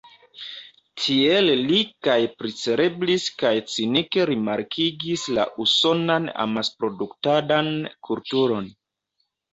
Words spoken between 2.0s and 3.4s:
kaj pricelebris